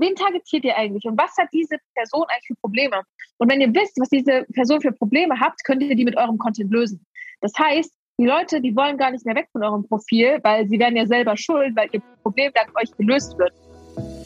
[0.00, 3.02] wen targetiert ihr eigentlich und was hat diese Person eigentlich für Probleme?
[3.38, 6.38] Und wenn ihr wisst, was diese Person für Probleme habt, könnt ihr die mit eurem
[6.38, 7.04] Content lösen.
[7.40, 10.78] Das heißt, die Leute, die wollen gar nicht mehr weg von eurem Profil, weil sie
[10.78, 13.52] werden ja selber schuld, weil ihr Problem dank euch gelöst wird.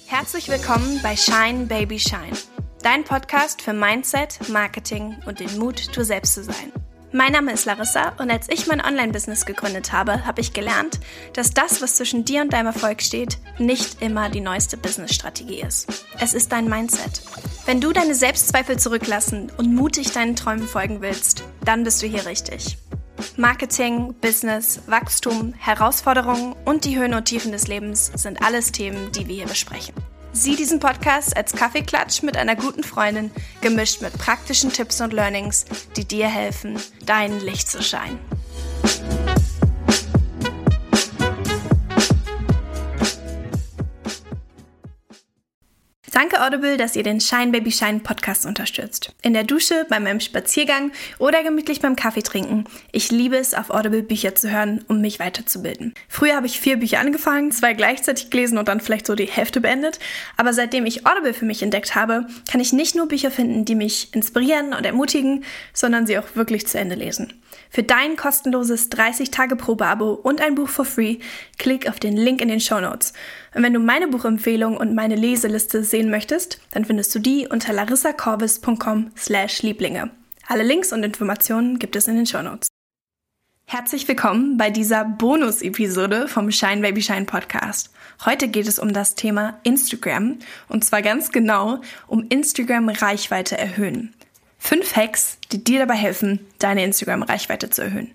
[0.06, 2.36] Herzlich willkommen bei Shine Baby Shine,
[2.82, 6.72] dein Podcast für Mindset, Marketing und den Mut, du selbst zu sein.
[7.14, 10.98] Mein Name ist Larissa und als ich mein Online-Business gegründet habe, habe ich gelernt,
[11.34, 16.06] dass das, was zwischen dir und deinem Erfolg steht, nicht immer die neueste Business-Strategie ist.
[16.20, 17.20] Es ist dein Mindset.
[17.66, 22.24] Wenn du deine Selbstzweifel zurücklassen und mutig deinen Träumen folgen willst, dann bist du hier
[22.24, 22.78] richtig.
[23.36, 29.28] Marketing, Business, Wachstum, Herausforderungen und die Höhen und Tiefen des Lebens sind alles Themen, die
[29.28, 29.94] wir hier besprechen.
[30.34, 35.66] Sieh diesen Podcast als Kaffeeklatsch mit einer guten Freundin, gemischt mit praktischen Tipps und Learnings,
[35.96, 38.18] die dir helfen, dein Licht zu scheinen.
[46.12, 49.14] Danke Audible, dass ihr den Shine Baby Shine Podcast unterstützt.
[49.22, 52.64] In der Dusche, bei meinem Spaziergang oder gemütlich beim Kaffee trinken.
[52.92, 55.94] Ich liebe es, auf Audible Bücher zu hören, um mich weiterzubilden.
[56.08, 59.62] Früher habe ich vier Bücher angefangen, zwei gleichzeitig gelesen und dann vielleicht so die Hälfte
[59.62, 60.00] beendet.
[60.36, 63.74] Aber seitdem ich Audible für mich entdeckt habe, kann ich nicht nur Bücher finden, die
[63.74, 67.42] mich inspirieren und ermutigen, sondern sie auch wirklich zu Ende lesen.
[67.70, 71.18] Für dein kostenloses 30-Tage-Probe-Abo und ein Buch for free,
[71.58, 73.12] klick auf den Link in den Show Notes.
[73.54, 77.72] Und wenn du meine Buchempfehlung und meine Leseliste sehen möchtest, dann findest du die unter
[77.72, 80.10] larissacorvis.com slash Lieblinge.
[80.46, 82.68] Alle Links und Informationen gibt es in den Show Notes.
[83.64, 87.90] Herzlich willkommen bei dieser Bonus-Episode vom Shine Baby Shine Podcast.
[88.26, 94.14] Heute geht es um das Thema Instagram und zwar ganz genau um Instagram Reichweite erhöhen.
[94.64, 98.12] Fünf Hacks, die dir dabei helfen, deine Instagram-Reichweite zu erhöhen.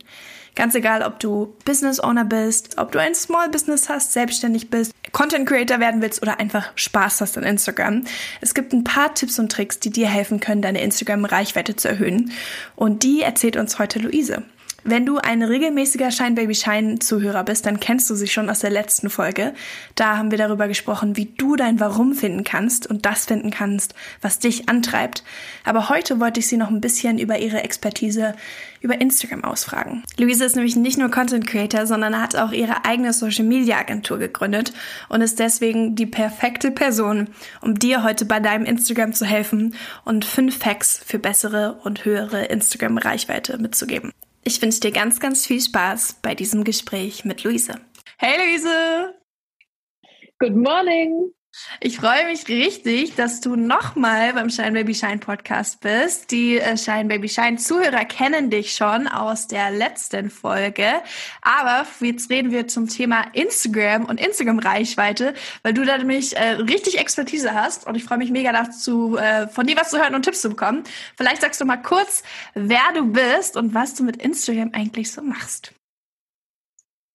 [0.55, 4.93] Ganz egal, ob du Business Owner bist, ob du ein Small Business hast, selbstständig bist,
[5.11, 8.05] Content Creator werden willst oder einfach Spaß hast an Instagram.
[8.39, 12.31] Es gibt ein paar Tipps und Tricks, die dir helfen können, deine Instagram-Reichweite zu erhöhen.
[12.77, 14.43] Und die erzählt uns heute Luise.
[14.89, 18.59] Wenn du ein regelmäßiger Shine Baby Shine Zuhörer bist, dann kennst du sie schon aus
[18.59, 19.53] der letzten Folge.
[19.95, 23.95] Da haben wir darüber gesprochen, wie du dein Warum finden kannst und das finden kannst,
[24.21, 25.25] was dich antreibt.
[25.65, 28.33] Aber heute wollte ich sie noch ein bisschen über ihre Expertise
[28.79, 30.03] über Instagram ausfragen.
[30.17, 34.19] Luise ist nämlich nicht nur Content Creator, sondern hat auch ihre eigene Social Media Agentur
[34.19, 34.71] gegründet
[35.09, 37.27] und ist deswegen die perfekte Person,
[37.59, 42.45] um dir heute bei deinem Instagram zu helfen und fünf Facts für bessere und höhere
[42.45, 44.13] Instagram Reichweite mitzugeben.
[44.47, 47.81] Ich wünsche dir ganz, ganz viel Spaß bei diesem Gespräch mit Luise.
[48.17, 49.13] Hey Luise!
[50.39, 51.33] Good morning!
[51.79, 56.31] Ich freue mich richtig, dass du nochmal beim Shine Baby Shine Podcast bist.
[56.31, 60.87] Die äh, Shine Baby Shine Zuhörer kennen dich schon aus der letzten Folge.
[61.41, 66.99] Aber jetzt reden wir zum Thema Instagram und Instagram-Reichweite, weil du da nämlich äh, richtig
[66.99, 67.85] Expertise hast.
[67.87, 70.49] Und ich freue mich mega dazu, äh, von dir was zu hören und Tipps zu
[70.49, 70.83] bekommen.
[71.15, 72.23] Vielleicht sagst du mal kurz,
[72.53, 75.76] wer du bist und was du mit Instagram eigentlich so machst.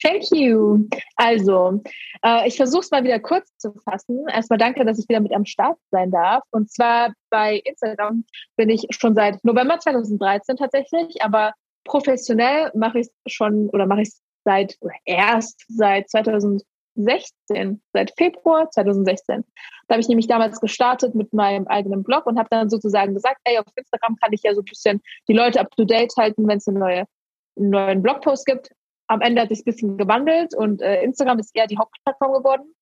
[0.02, 0.88] Thank you.
[1.16, 1.80] Also,
[2.24, 4.26] äh, ich versuche es mal wieder kurz zu fassen.
[4.28, 6.42] Erstmal danke, dass ich wieder mit am Start sein darf.
[6.50, 8.24] Und zwar bei Instagram
[8.56, 11.52] bin ich schon seit November 2013 tatsächlich, aber
[11.84, 18.68] professionell mache ich es schon oder mache ich es seit erst seit 2016, seit Februar
[18.72, 19.44] 2016.
[19.86, 23.38] Da habe ich nämlich damals gestartet mit meinem eigenen Blog und habe dann sozusagen gesagt,
[23.44, 26.48] ey, auf Instagram kann ich ja so ein bisschen die Leute up to date halten,
[26.48, 27.04] wenn es eine neue
[27.56, 28.70] einen neuen Blogpost gibt
[29.12, 32.74] am Ende hat sich ein bisschen gewandelt und äh, Instagram ist eher die Hauptplattform geworden.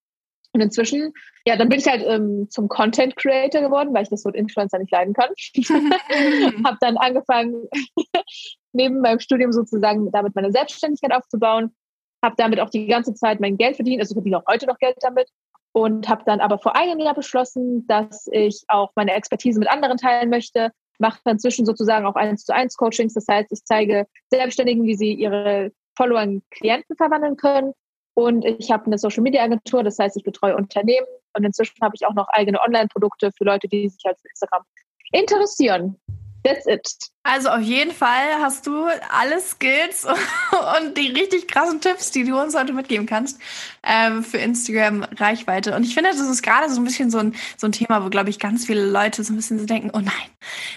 [0.53, 1.13] Und inzwischen,
[1.45, 4.79] ja, dann bin ich halt ähm, zum Content Creator geworden, weil ich das Wort Influencer
[4.79, 5.31] nicht leiden kann.
[6.65, 7.69] habe dann angefangen,
[8.73, 11.75] neben meinem Studium sozusagen damit meine Selbstständigkeit aufzubauen.
[12.23, 14.97] Habe damit auch die ganze Zeit mein Geld verdient, also verdiene auch heute noch Geld
[15.01, 15.29] damit.
[15.73, 19.99] Und habe dann aber vor einem Jahr beschlossen, dass ich auch meine Expertise mit anderen
[19.99, 20.71] teilen möchte.
[20.99, 23.15] Mache inzwischen sozusagen auch eins zu eins Coachings.
[23.15, 27.73] Das heißt, ich zeige Selbstständigen, wie sie ihre Follower in Klienten verwandeln können.
[28.15, 31.95] Und ich habe eine Social Media Agentur, das heißt, ich betreue Unternehmen und inzwischen habe
[31.95, 34.65] ich auch noch eigene Online-Produkte für Leute, die sich für Instagram
[35.13, 35.99] interessieren.
[36.45, 36.89] That's it.
[37.23, 40.07] Also auf jeden Fall hast du alle Skills
[40.81, 43.39] und die richtig krassen Tipps, die du uns heute mitgeben kannst
[43.83, 45.77] ähm, für Instagram Reichweite.
[45.77, 48.09] Und ich finde, das ist gerade so ein bisschen so ein, so ein Thema, wo,
[48.09, 50.13] glaube ich, ganz viele Leute so ein bisschen so denken, oh nein,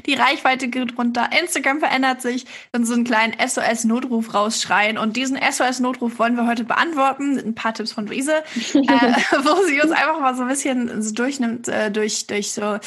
[0.06, 4.98] die Reichweite geht runter, Instagram verändert sich und so einen kleinen SOS-Notruf rausschreien.
[4.98, 7.40] Und diesen SOS-Notruf wollen wir heute beantworten.
[7.40, 8.34] Ein paar Tipps von Luise,
[8.74, 9.14] äh,
[9.44, 12.80] wo sie uns einfach mal so ein bisschen so durchnimmt, äh, durch, durch so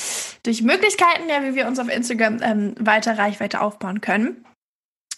[0.43, 4.45] durch Möglichkeiten, ja, wie wir uns auf Instagram ähm, weiter Reichweite aufbauen können.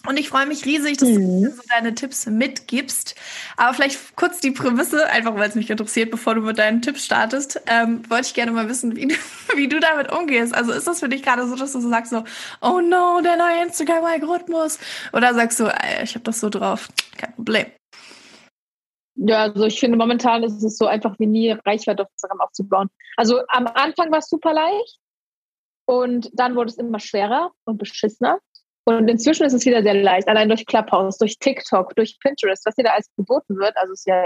[0.07, 1.43] Und ich freue mich riesig, dass mhm.
[1.43, 3.17] du so deine Tipps mitgibst.
[3.57, 7.05] Aber vielleicht kurz die Prämisse, einfach weil es mich interessiert, bevor du mit deinen Tipps
[7.05, 9.15] startest, ähm, wollte ich gerne mal wissen, wie du,
[9.57, 10.55] wie du damit umgehst.
[10.55, 12.23] Also ist das für dich gerade so, dass du so sagst so,
[12.63, 14.79] oh no, der neue Instagram-Algorithmus?
[15.13, 17.67] Oder sagst du, ey, ich habe das so drauf, kein Problem.
[19.17, 22.89] Ja, also ich finde momentan ist es so einfach wie nie, Reichweite auf Instagram aufzubauen.
[23.17, 25.01] Also am Anfang war es super leicht
[25.89, 28.39] und dann wurde es immer schwerer und beschissener.
[28.85, 32.75] Und inzwischen ist es wieder sehr leicht, allein durch Clubhouse, durch TikTok, durch Pinterest, was
[32.75, 33.75] dir da alles geboten wird.
[33.79, 34.23] Also es ist ja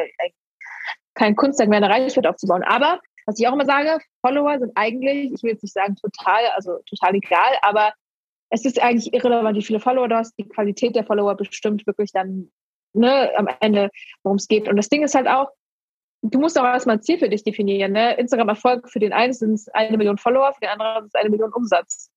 [1.14, 2.64] kein Kunstwerk mehr, eine Reichweite aufzubauen.
[2.64, 6.46] Aber was ich auch immer sage, Follower sind eigentlich, ich will jetzt nicht sagen total,
[6.56, 7.92] also total egal, aber
[8.50, 10.36] es ist eigentlich irrelevant, wie viele Follower du hast.
[10.38, 12.50] Die Qualität der Follower bestimmt wirklich dann
[12.92, 13.90] ne, am Ende,
[14.24, 14.68] worum es geht.
[14.68, 15.48] Und das Ding ist halt auch,
[16.22, 17.92] du musst auch erstmal ein Ziel für dich definieren.
[17.92, 18.14] Ne?
[18.14, 21.30] Instagram-Erfolg für den einen sind es eine Million Follower, für den anderen ist es eine
[21.30, 22.10] Million Umsatz.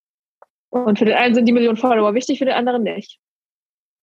[0.70, 3.20] Und für den einen sind die Millionen Follower wichtig, für den anderen nicht.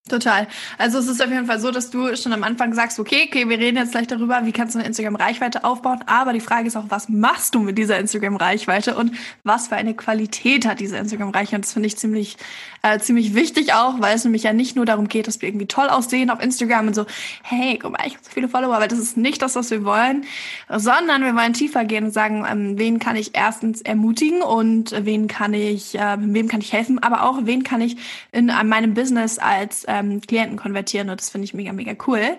[0.08, 0.48] Total.
[0.78, 3.48] Also es ist auf jeden Fall so, dass du schon am Anfang sagst, okay, okay,
[3.48, 6.00] wir reden jetzt gleich darüber, wie kannst du eine Instagram-Reichweite aufbauen.
[6.06, 9.12] Aber die Frage ist auch, was machst du mit dieser Instagram-Reichweite und
[9.44, 11.60] was für eine Qualität hat diese Instagram-Reichweite?
[11.60, 12.36] Das finde ich ziemlich,
[12.82, 15.66] äh, ziemlich wichtig auch, weil es nämlich ja nicht nur darum geht, dass wir irgendwie
[15.66, 17.06] toll aussehen auf Instagram und so,
[17.44, 19.84] hey, guck mal, ich habe so viele Follower, weil das ist nicht das, was wir
[19.84, 20.24] wollen,
[20.68, 25.28] sondern wir wollen tiefer gehen und sagen, ähm, wen kann ich erstens ermutigen und wen
[25.28, 27.96] kann ich, äh, wem kann ich helfen, aber auch wen kann ich
[28.32, 32.36] in äh, meinem Business als ähm, Klienten konvertieren und das finde ich mega, mega cool.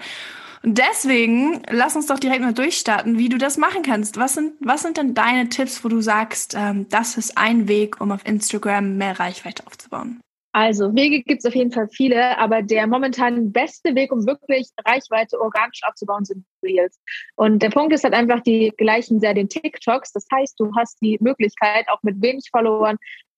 [0.63, 4.17] Und deswegen lass uns doch direkt mal durchstarten, wie du das machen kannst.
[4.17, 7.99] Was sind, was sind denn deine Tipps, wo du sagst, ähm, das ist ein Weg,
[7.99, 10.21] um auf Instagram mehr Reichweite aufzubauen?
[10.55, 14.69] Also Wege gibt es auf jeden Fall viele, aber der momentan beste Weg, um wirklich
[14.85, 16.99] Reichweite organisch aufzubauen, sind Reels.
[17.35, 20.13] Und der Punkt ist halt einfach, die gleichen sehr den TikToks.
[20.13, 22.97] Das heißt, du hast die Möglichkeit, auch mit wenig Followern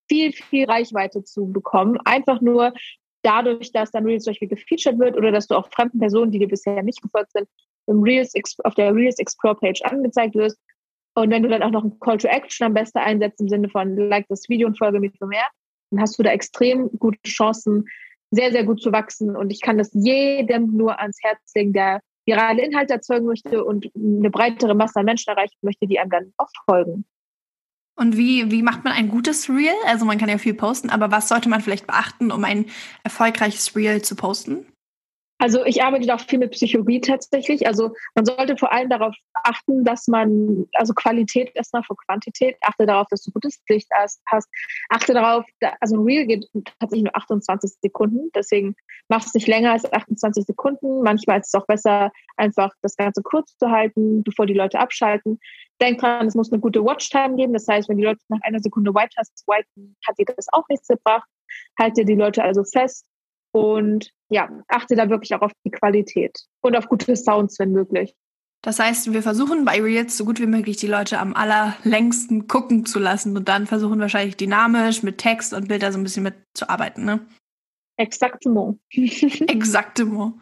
[0.10, 1.98] viel, viel Reichweite zu bekommen.
[2.04, 2.74] Einfach nur
[3.26, 6.40] dadurch, dass dann Reels zum Beispiel gefeatured wird oder dass du auch fremden Personen, die
[6.40, 7.48] dir bisher nicht gefolgt sind,
[7.88, 8.34] im Reels,
[8.64, 10.60] auf der Reels Explore Page angezeigt wirst.
[11.16, 13.70] Und wenn du dann auch noch einen Call to Action am besten einsetzt im Sinne
[13.70, 15.46] von like das Video und folge mir für mehr,
[15.92, 17.86] dann hast du da extrem gute Chancen,
[18.32, 19.36] sehr, sehr gut zu wachsen.
[19.36, 23.90] Und ich kann das jedem nur ans Herz legen, der virale Inhalte erzeugen möchte und
[23.96, 27.06] eine breitere Masse an Menschen erreichen möchte, die einem dann oft folgen.
[27.98, 29.74] Und wie, wie macht man ein gutes Reel?
[29.86, 32.66] Also man kann ja viel posten, aber was sollte man vielleicht beachten, um ein
[33.04, 34.66] erfolgreiches Reel zu posten?
[35.38, 37.68] Also ich arbeite auch viel mit Psychologie tatsächlich.
[37.68, 42.86] Also man sollte vor allem darauf achten, dass man, also Qualität erstmal vor Quantität, achte
[42.86, 44.22] darauf, dass du gutes Licht hast,
[44.90, 45.46] achte darauf,
[45.82, 46.48] also ein Reel geht
[46.80, 48.76] tatsächlich nur 28 Sekunden, deswegen
[49.10, 51.02] mach es nicht länger als 28 Sekunden.
[51.04, 55.40] Manchmal ist es auch besser, einfach das Ganze kurz zu halten, bevor die Leute abschalten.
[55.82, 57.54] Denk dran, es muss eine gute Watchtime geben.
[57.54, 59.16] Das heißt, wenn die Leute nach einer Sekunde White
[59.48, 59.68] White
[60.08, 61.28] hat dir das auch nichts gebracht.
[61.78, 63.06] Halte die Leute also fest
[63.52, 68.16] und ja, achte da wirklich auch auf die Qualität und auf gute Sounds, wenn möglich.
[68.62, 72.86] Das heißt, wir versuchen bei Reels so gut wie möglich die Leute am allerlängsten gucken
[72.86, 77.06] zu lassen und dann versuchen wahrscheinlich dynamisch mit Text und Bilder so ein bisschen mitzuarbeiten,
[77.06, 77.26] ne?
[77.98, 78.80] Exactement.
[78.92, 80.36] Exactement.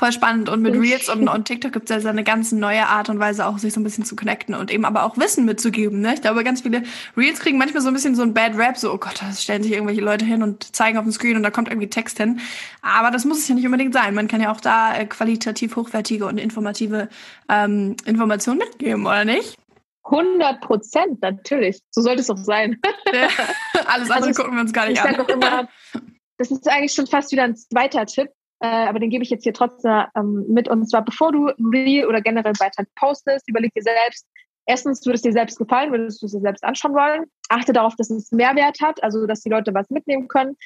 [0.00, 0.48] Voll spannend.
[0.48, 3.18] Und mit Reels und, und TikTok gibt es ja so eine ganz neue Art und
[3.18, 6.00] Weise auch, sich so ein bisschen zu connecten und eben aber auch Wissen mitzugeben.
[6.02, 6.14] Ne?
[6.14, 6.84] Ich glaube, ganz viele
[7.16, 9.64] Reels kriegen manchmal so ein bisschen so ein Bad Rap, so, oh Gott, da stellen
[9.64, 12.38] sich irgendwelche Leute hin und zeigen auf dem Screen und da kommt irgendwie Text hin.
[12.80, 14.14] Aber das muss es ja nicht unbedingt sein.
[14.14, 17.08] Man kann ja auch da äh, qualitativ hochwertige und informative
[17.48, 19.56] ähm, Informationen mitgeben, oder nicht?
[20.04, 21.80] 100 Prozent, natürlich.
[21.90, 22.80] So sollte es auch sein.
[23.12, 23.28] Ja,
[23.86, 25.16] alles andere also gucken wir uns gar nicht ich an.
[25.16, 25.68] Sag auch immer,
[26.38, 28.28] das ist eigentlich schon fast wieder ein zweiter Tipp
[28.66, 30.68] aber den gebe ich jetzt hier trotzdem ähm, mit.
[30.68, 34.26] Und zwar, bevor du Reel oder generell Beitrag postest, überleg dir selbst,
[34.66, 37.24] erstens, würde es dir selbst gefallen, würdest du es dir selbst anschauen wollen.
[37.48, 40.56] Achte darauf, dass es Mehrwert hat, also dass die Leute was mitnehmen können.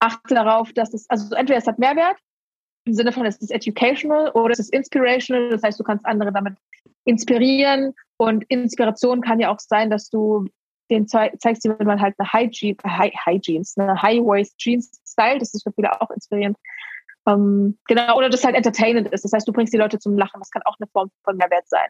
[0.00, 2.16] Achte darauf, dass es, also entweder es hat Mehrwert,
[2.84, 6.32] im Sinne von, es ist educational oder es ist inspirational, das heißt, du kannst andere
[6.32, 6.54] damit
[7.04, 7.94] inspirieren.
[8.16, 10.46] Und Inspiration kann ja auch sein, dass du
[10.90, 12.50] den zeigst, wie man halt eine High,
[12.84, 16.56] High, High Jeans, eine High Waist Jeans Style, das ist für viele auch inspirierend,
[17.26, 19.24] ähm, genau, oder das halt entertainend ist.
[19.24, 20.40] Das heißt, du bringst die Leute zum Lachen.
[20.40, 21.88] Das kann auch eine Form von Mehrwert sein.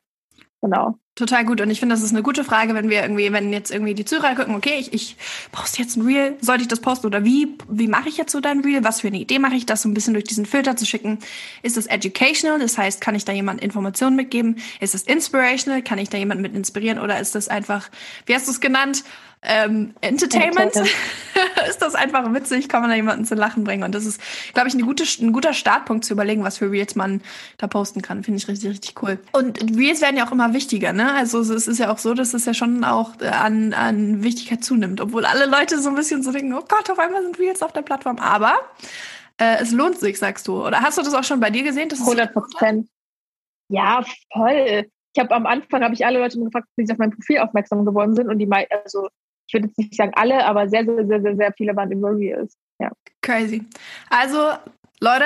[0.63, 0.97] Genau.
[1.17, 1.61] Total gut.
[1.61, 4.05] Und ich finde, das ist eine gute Frage, wenn wir irgendwie, wenn jetzt irgendwie die
[4.05, 5.17] Zuhörer gucken, okay, ich, ich
[5.51, 8.41] poste jetzt ein Reel, sollte ich das posten oder wie, wie mache ich jetzt so
[8.41, 8.83] dein Reel?
[8.85, 11.19] Was für eine Idee mache ich, das so ein bisschen durch diesen Filter zu schicken?
[11.63, 12.61] Ist das educational?
[12.61, 14.59] Das heißt, kann ich da jemand Informationen mitgeben?
[14.81, 15.83] Ist das inspirational?
[15.83, 17.01] Kann ich da jemand mit inspirieren?
[17.01, 17.91] Oder ist das einfach,
[18.27, 19.05] wie hast du es genannt?
[19.43, 20.73] ähm, Entertainment.
[21.69, 23.83] ist das einfach witzig, kann man da jemanden zu lachen bringen.
[23.83, 24.21] Und das ist,
[24.55, 27.23] glaube ich, eine gute, ein guter Startpunkt zu überlegen, was für Reels man
[27.59, 28.23] da posten kann.
[28.23, 29.19] Finde ich richtig, richtig cool.
[29.33, 31.13] Und Reels werden ja auch immer wichtiger, ne?
[31.15, 34.65] Also es ist ja auch so, dass es ja schon auch äh, an, an Wichtigkeit
[34.65, 35.01] zunimmt.
[35.01, 37.73] Obwohl alle Leute so ein bisschen so denken, oh Gott, auf einmal sind Reels auf
[37.73, 38.19] der Plattform.
[38.19, 38.55] Aber
[39.39, 40.67] äh, es lohnt sich, sagst du.
[40.67, 41.91] Oder hast du das auch schon bei dir gesehen?
[41.91, 42.89] 100 Prozent.
[43.69, 44.87] Ja, voll.
[45.15, 47.85] Ich habe am Anfang habe ich alle Leute gefragt, wie sie auf mein Profil aufmerksam
[47.85, 49.09] geworden sind und die also
[49.47, 52.17] ich würde jetzt nicht sagen alle, aber sehr, sehr, sehr, sehr, sehr viele waren über
[52.17, 52.57] Reels.
[52.79, 52.91] Ja.
[53.21, 53.65] Crazy.
[54.09, 54.53] Also
[55.03, 55.25] Leute,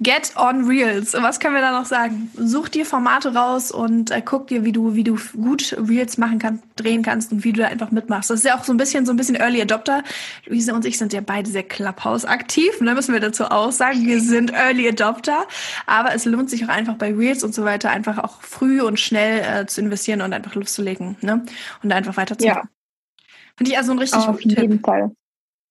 [0.00, 1.12] get on Reels.
[1.12, 2.30] Was können wir da noch sagen?
[2.34, 6.38] Such dir Formate raus und äh, guck dir, wie du, wie du gut Reels machen
[6.38, 8.30] kannst, drehen kannst und wie du da einfach mitmachst.
[8.30, 10.02] Das ist ja auch so ein bisschen, so ein bisschen Early Adopter.
[10.46, 12.70] Luise und ich sind ja beide sehr Clubhouse aktiv.
[12.78, 15.46] Da ne, müssen wir dazu auch sagen, wir sind Early Adopter.
[15.84, 18.98] Aber es lohnt sich auch einfach bei Reels und so weiter einfach auch früh und
[18.98, 21.44] schnell äh, zu investieren und einfach loszulegen, ne?
[21.82, 22.62] Und einfach weiterzumachen.
[22.62, 23.22] Ja.
[23.58, 24.86] Finde ich also ein richtig Auf jeden Tipp.
[24.86, 25.10] Fall.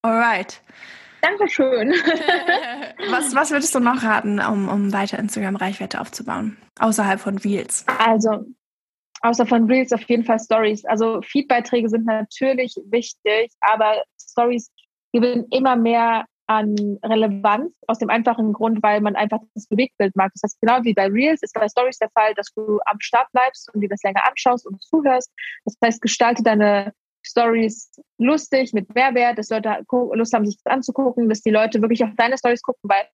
[0.02, 0.60] Alright.
[1.26, 1.90] Dankeschön.
[3.10, 6.56] was, was würdest du noch raten, um, um weiter Instagram-Reichweite aufzubauen?
[6.78, 7.84] Außerhalb von Reels?
[7.98, 8.44] Also,
[9.22, 10.84] außer von Reels auf jeden Fall Stories.
[10.84, 14.70] Also Feedbeiträge sind natürlich wichtig, aber Stories
[15.12, 20.30] gewinnen immer mehr an Relevanz aus dem einfachen Grund, weil man einfach das Bewegtbild mag.
[20.34, 23.26] Das heißt, genau wie bei Reels ist bei Stories der Fall, dass du am Start
[23.32, 25.32] bleibst und dir das länger anschaust und zuhörst.
[25.64, 26.92] Das heißt, gestalte deine
[27.26, 32.02] Stories lustig, mit Mehrwert, dass Leute Lust haben, sich das anzugucken, dass die Leute wirklich
[32.04, 33.04] auf deine Stories gucken, weil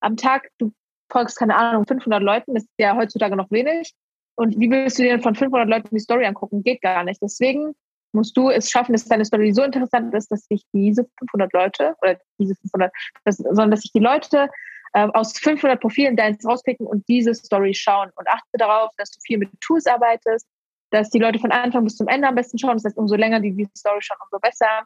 [0.00, 0.72] am Tag, du
[1.10, 3.92] folgst, keine Ahnung, 500 Leuten, das ist ja heutzutage noch wenig.
[4.34, 6.62] Und wie willst du dir von 500 Leuten die Story angucken?
[6.62, 7.20] Geht gar nicht.
[7.22, 7.74] Deswegen
[8.12, 11.94] musst du es schaffen, dass deine Story so interessant ist, dass sich diese 500 Leute
[12.02, 12.92] oder diese 500,
[13.24, 14.48] dass, sondern dass sich die Leute
[14.94, 19.20] äh, aus 500 Profilen deins rauspicken und diese Story schauen und achte darauf, dass du
[19.24, 20.46] viel mit Tools arbeitest,
[20.92, 22.74] dass die Leute von Anfang bis zum Ende am besten schauen.
[22.74, 24.84] Das heißt, umso länger die, die Story schauen, umso besser.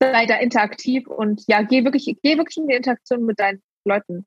[0.00, 4.26] Sei da interaktiv und ja, geh wirklich, geh wirklich in die Interaktion mit deinen Leuten.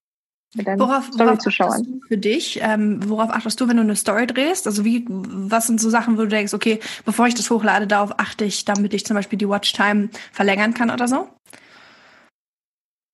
[0.55, 1.99] Mit deinen worauf, Story-Zuschauern.
[2.07, 4.67] Für dich, ähm, worauf achtest du, wenn du eine Story drehst?
[4.67, 8.17] Also wie, was sind so Sachen, wo du denkst, okay, bevor ich das hochlade, darauf
[8.17, 11.27] achte ich, damit ich zum Beispiel die Watchtime verlängern kann oder so?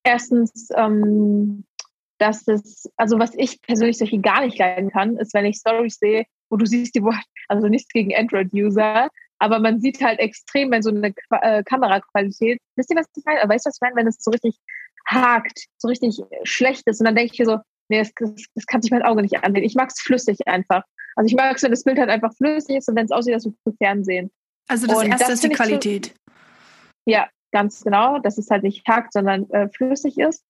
[0.04, 1.64] Erstens, ähm,
[2.20, 5.58] dass es, also was ich persönlich so viel gar nicht leiden kann, ist, wenn ich
[5.58, 10.20] Stories sehe, wo du siehst die Wort, also nichts gegen Android-User, aber man sieht halt
[10.20, 13.39] extrem, wenn so eine äh, Kameraqualität, wisst ihr, was ich meine?
[13.50, 13.96] Weißt du, was ich meine?
[13.96, 14.55] Wenn es so richtig
[15.08, 17.58] hakt, so richtig schlecht ist und dann denke ich mir so,
[17.89, 19.63] nee, das, das, das kann sich mein Auge nicht ansehen.
[19.63, 20.84] Ich mag es flüssig einfach.
[21.15, 23.34] Also ich mag es, wenn das Bild halt einfach flüssig ist und wenn es aussieht,
[23.34, 24.31] als würde ich Fernsehen.
[24.67, 26.05] Also das und erste das ist die Qualität.
[26.05, 26.12] So,
[27.05, 30.46] ja, ganz genau, dass es halt nicht hakt, sondern äh, flüssig ist.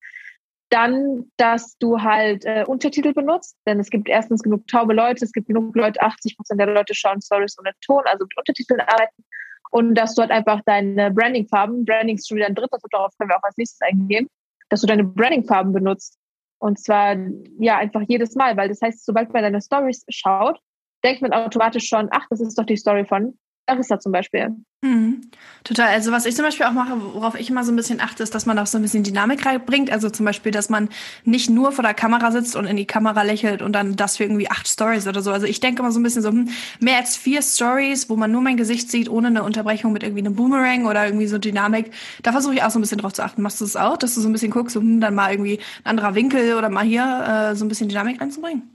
[0.72, 5.32] Dann, dass du halt äh, Untertitel benutzt, denn es gibt erstens genug taube Leute, es
[5.32, 9.22] gibt genug Leute, 80 Prozent der Leute schauen Stories ohne Ton, also mit Untertiteln arbeiten.
[9.70, 13.28] Und dass du halt einfach deine Branding-Farben, Branding ist schon wieder ein dritter, darauf können
[13.28, 14.28] wir auch als nächstes eingehen,
[14.70, 16.18] dass du deine Branding-Farben benutzt.
[16.58, 17.16] Und zwar,
[17.58, 20.58] ja, einfach jedes Mal, weil das heißt, sobald man deine Stories schaut,
[21.04, 23.36] denkt man automatisch schon, ach, das ist doch die Story von
[23.68, 24.56] Larissa zum Beispiel.
[24.84, 25.20] Mhm.
[25.62, 25.88] Total.
[25.88, 28.34] Also was ich zum Beispiel auch mache, worauf ich immer so ein bisschen achte, ist,
[28.34, 29.92] dass man auch so ein bisschen Dynamik reinbringt.
[29.92, 30.88] Also zum Beispiel, dass man
[31.24, 34.24] nicht nur vor der Kamera sitzt und in die Kamera lächelt und dann das für
[34.24, 35.30] irgendwie acht Stories oder so.
[35.30, 36.48] Also ich denke immer so ein bisschen so, hm,
[36.80, 40.24] mehr als vier Stories, wo man nur mein Gesicht sieht, ohne eine Unterbrechung mit irgendwie
[40.26, 41.92] einem Boomerang oder irgendwie so Dynamik.
[42.24, 43.42] Da versuche ich auch so ein bisschen drauf zu achten.
[43.42, 45.60] Machst du das auch, dass du so ein bisschen guckst, so, hm, dann mal irgendwie
[45.84, 48.71] ein anderer Winkel oder mal hier äh, so ein bisschen Dynamik reinzubringen?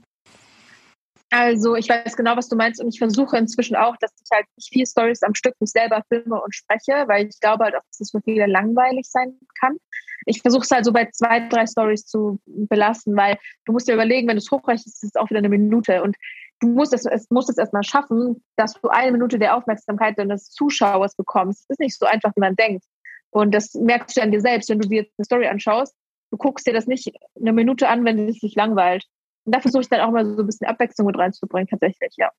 [1.30, 4.46] Also ich weiß genau, was du meinst und ich versuche inzwischen auch, dass ich halt
[4.56, 7.82] nicht vier Stories am Stück nicht selber filme und spreche, weil ich glaube halt auch,
[7.90, 9.76] dass es für viele langweilig sein kann.
[10.24, 13.94] Ich versuche es halt so bei zwei, drei Stories zu belassen, weil du musst dir
[13.94, 16.16] überlegen, wenn du es hochrechnest, ist es auch wieder eine Minute und
[16.60, 20.50] du musst es, es musst es erstmal schaffen, dass du eine Minute der Aufmerksamkeit deines
[20.50, 21.66] Zuschauers bekommst.
[21.68, 22.84] Das ist nicht so einfach, wie man denkt.
[23.30, 25.94] Und das merkst du an dir selbst, wenn du dir eine Story anschaust.
[26.30, 29.04] Du guckst dir das nicht eine Minute an, wenn es dich langweilt.
[29.48, 32.30] Und da versuche ich dann auch mal so ein bisschen Abwechslung mit reinzubringen, tatsächlich, ja.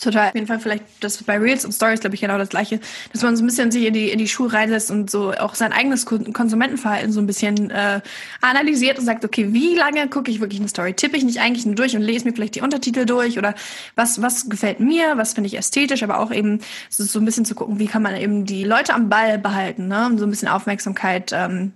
[0.00, 0.28] Total.
[0.28, 2.78] Auf jeden Fall vielleicht das bei Reels und Stories, glaube ich, genau das Gleiche,
[3.12, 5.56] dass man so ein bisschen sich in die, in die Schuhe reinlässt und so auch
[5.56, 8.00] sein eigenes Konsumentenverhalten so ein bisschen äh,
[8.40, 10.94] analysiert und sagt, okay, wie lange gucke ich wirklich eine Story?
[10.94, 13.56] Tippe ich nicht eigentlich nur durch und lese mir vielleicht die Untertitel durch oder
[13.96, 17.44] was, was gefällt mir, was finde ich ästhetisch, aber auch eben so, so ein bisschen
[17.44, 20.06] zu gucken, wie kann man eben die Leute am Ball behalten, ne?
[20.06, 21.72] um so ein bisschen Aufmerksamkeit ähm,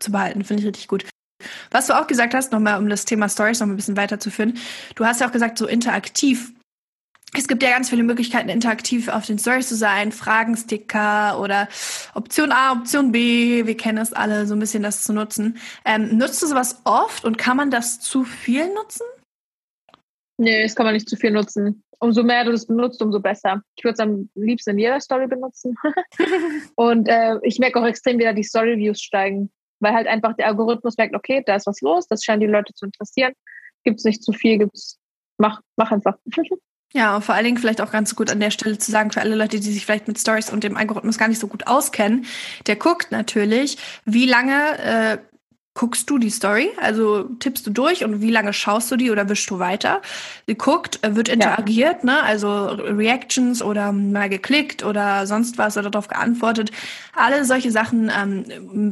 [0.00, 1.11] zu behalten, finde ich richtig gut.
[1.70, 4.58] Was du auch gesagt hast, nochmal um das Thema Stories noch ein bisschen weiterzuführen,
[4.94, 6.52] du hast ja auch gesagt, so interaktiv.
[7.34, 11.66] Es gibt ja ganz viele Möglichkeiten, interaktiv auf den Stories zu sein, Fragensticker oder
[12.14, 15.56] Option A, Option B, wir kennen es alle, so ein bisschen das zu nutzen.
[15.86, 19.06] Ähm, nutzt du sowas oft und kann man das zu viel nutzen?
[20.36, 21.82] Nee, das kann man nicht zu viel nutzen.
[22.00, 23.62] Umso mehr du es benutzt, umso besser.
[23.76, 25.76] Ich würde es am liebsten in jeder Story benutzen.
[26.74, 29.50] und äh, ich merke auch extrem, wie da die Story-Views steigen
[29.82, 32.72] weil halt einfach der Algorithmus merkt, okay, da ist was los, das scheint die Leute
[32.74, 33.32] zu interessieren.
[33.84, 34.98] Gibt es nicht zu viel, gibt's,
[35.38, 36.16] mach, mach einfach.
[36.94, 39.22] Ja, und vor allen Dingen vielleicht auch ganz gut an der Stelle zu sagen, für
[39.22, 42.26] alle Leute, die sich vielleicht mit Stories und dem Algorithmus gar nicht so gut auskennen,
[42.66, 45.18] der guckt natürlich, wie lange äh,
[45.74, 46.70] guckst du die Story?
[46.80, 50.02] Also tippst du durch und wie lange schaust du die oder wischst du weiter?
[50.46, 52.12] Sie guckt, äh, wird interagiert, ja.
[52.12, 52.22] ne?
[52.22, 56.72] Also Reactions oder mal geklickt oder sonst was oder darauf geantwortet.
[57.14, 58.44] Alle solche Sachen ähm,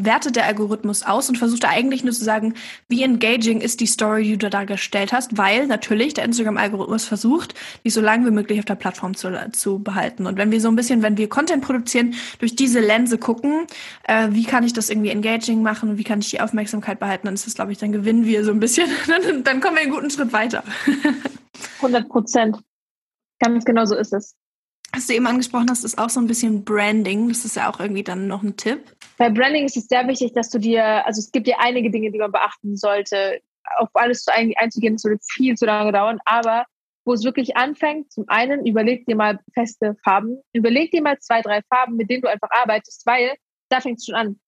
[0.04, 2.54] wertet der Algorithmus aus und versucht eigentlich nur zu sagen,
[2.88, 7.54] wie engaging ist die Story, die du da gestellt hast, weil natürlich der Instagram-Algorithmus versucht,
[7.84, 10.26] die so lange wie möglich auf der Plattform zu, zu behalten.
[10.26, 13.66] Und wenn wir so ein bisschen, wenn wir Content produzieren, durch diese Linse gucken,
[14.04, 17.26] äh, wie kann ich das irgendwie engaging machen, wie kann ich die Aufmerksamkeit Aufmerksamkeit behalten,
[17.26, 18.88] dann ist das, glaube ich, dann gewinnen wir so ein bisschen.
[19.06, 20.62] dann, dann kommen wir einen guten Schritt weiter.
[21.76, 22.58] 100 Prozent.
[23.40, 24.36] Ganz genau so ist es.
[24.92, 27.28] Was du eben angesprochen hast, ist auch so ein bisschen Branding.
[27.28, 28.96] Das ist ja auch irgendwie dann noch ein Tipp.
[29.18, 32.10] Bei Branding ist es sehr wichtig, dass du dir, also es gibt ja einige Dinge,
[32.10, 33.40] die man beachten sollte.
[33.78, 36.18] Auf alles zu einzugehen, das würde viel zu lange dauern.
[36.24, 36.64] Aber
[37.04, 40.40] wo es wirklich anfängt, zum einen, überleg dir mal feste Farben.
[40.52, 43.34] Überleg dir mal zwei, drei Farben, mit denen du einfach arbeitest, weil
[43.70, 44.40] da fängt es schon an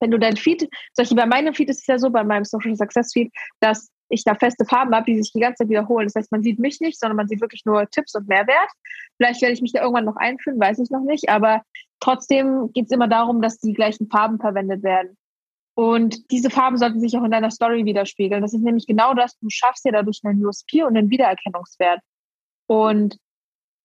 [0.00, 2.44] wenn du dein Feed, zum Beispiel bei meinem Feed ist es ja so, bei meinem
[2.44, 6.06] Social Success Feed, dass ich da feste Farben habe, die sich die ganze Zeit wiederholen.
[6.06, 8.70] Das heißt, man sieht mich nicht, sondern man sieht wirklich nur Tipps und Mehrwert.
[9.16, 11.28] Vielleicht werde ich mich da irgendwann noch einführen, weiß ich noch nicht.
[11.28, 11.62] Aber
[12.00, 15.16] trotzdem geht es immer darum, dass die gleichen Farben verwendet werden.
[15.74, 18.42] Und diese Farben sollten sich auch in deiner Story widerspiegeln.
[18.42, 22.00] Das ist nämlich genau das, du schaffst dir dadurch einen USP und einen Wiedererkennungswert.
[22.66, 23.16] Und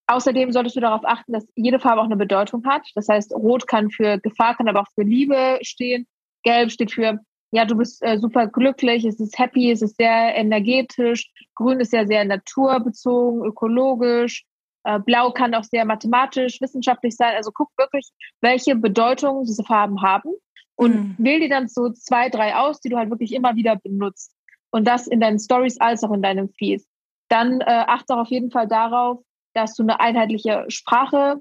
[0.08, 2.82] Außerdem solltest du darauf achten, dass jede Farbe auch eine Bedeutung hat.
[2.94, 6.06] Das heißt, Rot kann für Gefahr, kann aber auch für Liebe stehen.
[6.44, 7.18] Gelb steht für,
[7.50, 11.28] ja, du bist äh, super glücklich, es ist happy, es ist sehr energetisch.
[11.56, 14.44] Grün ist ja sehr naturbezogen, ökologisch.
[14.84, 17.34] Äh, Blau kann auch sehr mathematisch, wissenschaftlich sein.
[17.34, 18.08] Also guck wirklich,
[18.40, 20.30] welche Bedeutung diese Farben haben
[20.76, 21.14] und mhm.
[21.18, 24.32] wähl dir dann so zwei, drei aus, die du halt wirklich immer wieder benutzt.
[24.70, 26.84] Und das in deinen Stories als auch in deinem Feed.
[27.28, 29.20] Dann äh, achte auch auf jeden Fall darauf,
[29.56, 31.40] dass du eine einheitliche Sprache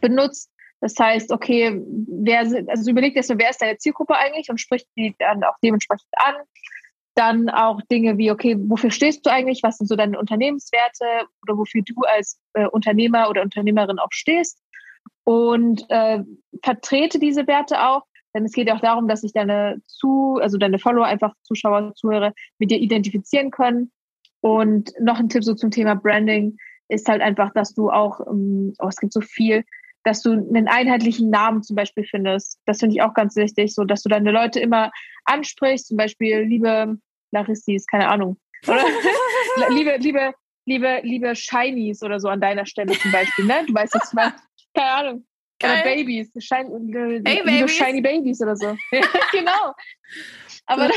[0.00, 0.50] benutzt.
[0.80, 1.78] Das heißt, okay,
[2.08, 6.08] wer, also überleg dir, wer ist deine Zielgruppe eigentlich und spricht die dann auch dementsprechend
[6.16, 6.36] an.
[7.16, 9.62] Dann auch Dinge wie, okay, wofür stehst du eigentlich?
[9.62, 11.04] Was sind so deine Unternehmenswerte
[11.42, 14.62] oder wofür du als äh, Unternehmer oder Unternehmerin auch stehst?
[15.24, 16.20] Und äh,
[16.62, 18.04] vertrete diese Werte auch,
[18.34, 21.94] denn es geht ja auch darum, dass sich deine zu, also deine Follower einfach Zuschauer,
[21.94, 23.90] Zuhörer mit dir identifizieren können.
[24.40, 26.56] Und noch ein Tipp so zum Thema Branding
[26.90, 29.64] ist halt einfach, dass du auch, ähm, oh, es gibt so viel,
[30.04, 32.58] dass du einen einheitlichen Namen zum Beispiel findest.
[32.66, 34.90] Das finde ich auch ganz wichtig, so dass du deine Leute immer
[35.24, 36.98] ansprichst, zum Beispiel liebe
[37.32, 38.38] Larissis, keine Ahnung.
[38.66, 38.84] Oder
[39.70, 40.34] liebe, liebe,
[40.66, 43.64] liebe, liebe Shinies oder so an deiner Stelle zum Beispiel, ne?
[43.66, 44.32] Du weißt jetzt mal,
[44.74, 45.26] keine Ahnung.
[45.58, 45.72] Geil.
[45.72, 46.70] Oder Babys, Shine,
[47.26, 47.76] hey, liebe Babys.
[47.76, 48.76] Shiny Babies oder so.
[48.92, 49.00] ja,
[49.32, 49.74] genau.
[50.66, 50.88] Aber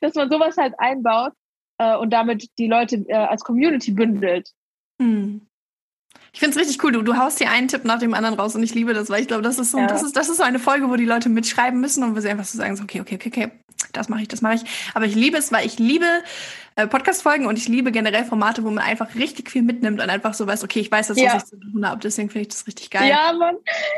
[0.00, 1.32] dass man sowas halt einbaut,
[1.78, 4.52] äh, und damit die Leute äh, als Community bündelt.
[5.00, 5.48] Hm.
[6.32, 6.92] Ich finde es richtig cool.
[6.92, 9.20] Du, du haust hier einen Tipp nach dem anderen raus und ich liebe das, weil
[9.20, 9.86] ich glaube, das ist so, ja.
[9.86, 12.28] das ist, das ist so eine Folge, wo die Leute mitschreiben müssen und wo sie
[12.28, 13.50] einfach so sagen, so, okay, okay, okay, okay,
[13.92, 14.62] das mache ich, das mache ich.
[14.94, 16.06] Aber ich liebe es, weil ich liebe
[16.78, 20.32] äh, Podcast-Folgen und ich liebe generell Formate, wo man einfach richtig viel mitnimmt und einfach
[20.32, 21.34] so weiß, okay, ich weiß, dass ja.
[21.34, 22.00] was ich zu tun habe.
[22.00, 23.08] Deswegen finde ich das richtig geil.
[23.08, 23.56] Ja, Mann.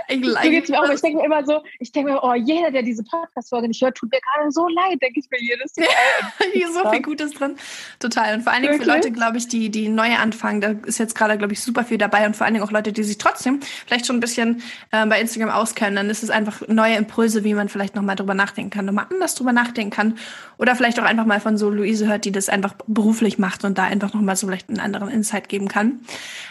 [0.08, 0.88] Ich, so geht's mir auch.
[0.88, 3.98] Ich denke mir immer so, ich denke mir, oh, jeder, der diese Podcast-Folge nicht hört,
[3.98, 5.88] tut mir gerade so leid, denke ich mir jedes Mal.
[6.54, 7.56] Hier ist so viel Gutes drin.
[7.98, 8.34] Total.
[8.34, 11.14] Und vor allen Dingen für Leute, glaube ich, die, die neu anfangen, da ist jetzt
[11.14, 13.61] gerade, glaube ich, super viel dabei und vor allen Dingen auch Leute, die sich trotzdem
[13.87, 17.54] vielleicht schon ein bisschen äh, bei Instagram auskennen, dann ist es einfach neue Impulse, wie
[17.54, 20.18] man vielleicht nochmal drüber nachdenken kann, nochmal anders drüber nachdenken kann
[20.59, 23.78] oder vielleicht auch einfach mal von so Luise hört, die das einfach beruflich macht und
[23.78, 26.00] da einfach nochmal so vielleicht einen anderen Insight geben kann.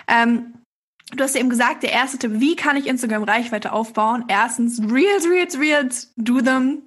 [0.08, 0.54] Ähm,
[1.16, 4.26] Du hast eben gesagt, der erste Tipp, wie kann ich Instagram Reichweite aufbauen?
[4.28, 6.84] Erstens, Reels, Reels, Reels, do them.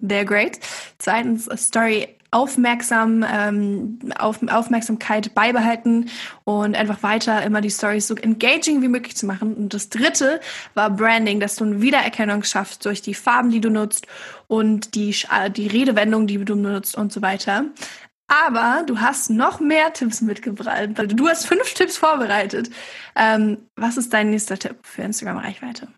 [0.00, 0.58] They're great.
[0.96, 6.10] Zweitens, Story aufmerksam, ähm, auf, Aufmerksamkeit beibehalten
[6.44, 9.54] und einfach weiter immer die Stories so engaging wie möglich zu machen.
[9.54, 10.40] Und das dritte
[10.74, 14.06] war Branding, dass du eine Wiedererkennung schaffst durch die Farben, die du nutzt
[14.46, 17.64] und die, äh, die Redewendung, die du nutzt und so weiter.
[18.28, 20.90] Aber du hast noch mehr Tipps mitgebracht.
[21.06, 22.68] Du hast fünf Tipps vorbereitet.
[23.16, 25.88] Ähm, was ist dein nächster Tipp für Instagram-Reichweite?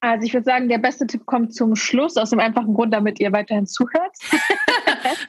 [0.00, 3.20] Also ich würde sagen, der beste Tipp kommt zum Schluss, aus dem einfachen Grund, damit
[3.20, 4.16] ihr weiterhin zuhört.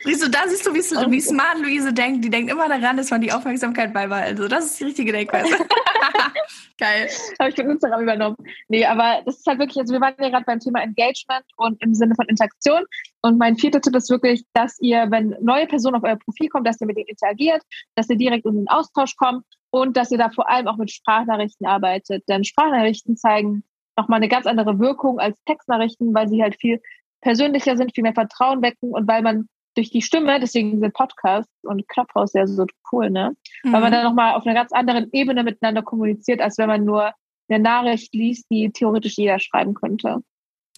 [0.03, 2.23] siehst du, da siehst du, wie, wie, smart Luise denkt.
[2.23, 4.37] Die denkt immer daran, dass man die Aufmerksamkeit beibehalten.
[4.37, 5.53] Also das ist die richtige Denkweise.
[6.77, 7.09] Geil.
[7.39, 8.35] Habe ich von Instagram übernommen.
[8.67, 11.81] Nee, aber das ist halt wirklich, also wir waren ja gerade beim Thema Engagement und
[11.81, 12.83] im Sinne von Interaktion.
[13.21, 16.65] Und mein vierter Tipp ist wirklich, dass ihr, wenn neue Personen auf euer Profil kommen,
[16.65, 17.61] dass ihr mit denen interagiert,
[17.95, 20.91] dass ihr direkt in den Austausch kommt und dass ihr da vor allem auch mit
[20.91, 22.23] Sprachnachrichten arbeitet.
[22.27, 23.63] Denn Sprachnachrichten zeigen
[23.97, 26.81] nochmal eine ganz andere Wirkung als Textnachrichten, weil sie halt viel
[27.21, 31.51] persönlicher sind, viel mehr Vertrauen wecken und weil man durch die Stimme, deswegen sind Podcasts
[31.63, 33.35] und Clubhouse ja so cool, ne?
[33.63, 33.73] Mhm.
[33.73, 33.95] Weil man mhm.
[33.95, 37.13] dann nochmal auf einer ganz anderen Ebene miteinander kommuniziert, als wenn man nur
[37.49, 40.19] eine Nachricht liest, die theoretisch jeder schreiben könnte.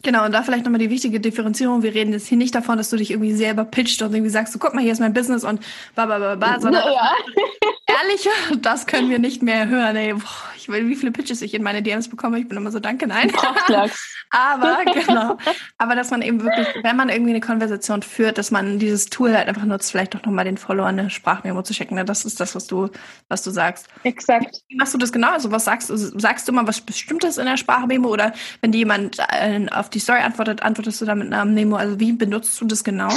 [0.04, 1.82] Genau, und da vielleicht nochmal die wichtige Differenzierung.
[1.82, 4.54] Wir reden jetzt hier nicht davon, dass du dich irgendwie selber pitcht und irgendwie sagst,
[4.54, 5.62] so, guck mal, hier ist mein Business und
[5.96, 7.12] ba, ba, ba, ba, sondern ja.
[7.88, 8.28] ehrlich,
[8.62, 9.96] das können wir nicht mehr hören.
[9.96, 10.22] Ey, boah,
[10.58, 12.40] ich will, wie viele Pitches ich in meine DMs bekomme.
[12.40, 13.32] Ich bin immer so, danke, nein.
[14.30, 15.38] aber, genau.
[15.78, 19.36] Aber dass man eben wirklich, wenn man irgendwie eine Konversation führt, dass man dieses Tool
[19.36, 21.96] halt einfach nutzt, vielleicht doch nochmal den Follower eine Sprachmemo zu schicken.
[21.96, 22.06] Ne?
[22.06, 22.90] Das ist das, was du,
[23.28, 23.88] was du sagst.
[24.04, 24.62] Exakt.
[24.68, 25.32] Wie machst du das genau?
[25.32, 25.96] Also was sagst du?
[25.96, 30.00] Sagst du mal was Bestimmtes in der Sprachmemo oder wenn dir jemand äh, auf die
[30.00, 31.76] Story antwortet, antwortest du da mit einer Memo?
[31.76, 33.12] Also wie benutzt du das genau?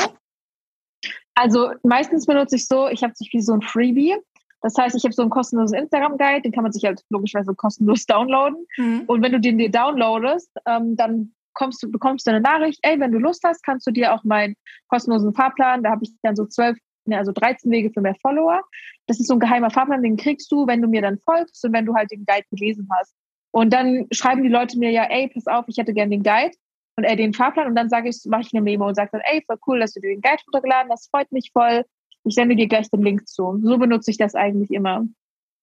[1.38, 4.16] Also meistens benutze ich so, ich habe sich wie so ein Freebie.
[4.60, 8.06] Das heißt, ich habe so einen kostenlosen Instagram-Guide, den kann man sich halt logischerweise kostenlos
[8.06, 8.66] downloaden.
[8.76, 9.02] Mhm.
[9.06, 12.98] Und wenn du den dir downloadest, ähm, dann kommst du, bekommst du eine Nachricht, ey,
[13.00, 14.54] wenn du Lust hast, kannst du dir auch meinen
[14.88, 16.78] kostenlosen Fahrplan, da habe ich dann so zwölf,
[17.10, 18.60] also 13 Wege für mehr Follower.
[19.06, 21.72] Das ist so ein geheimer Fahrplan, den kriegst du, wenn du mir dann folgst und
[21.72, 23.14] wenn du halt den Guide gelesen hast.
[23.50, 26.52] Und dann schreiben die Leute mir ja, ey, pass auf, ich hätte gern den Guide
[26.96, 29.22] und äh, den Fahrplan und dann sage ich, mache ich eine Memo und sage dann,
[29.24, 31.84] ey, voll cool, dass du dir den Guide runtergeladen hast, freut mich voll.
[32.24, 33.60] Ich sende dir gleich den Link zu.
[33.62, 35.06] So benutze ich das eigentlich immer.